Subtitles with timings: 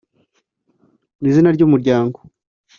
[1.19, 2.17] mu izina ry'umuryango,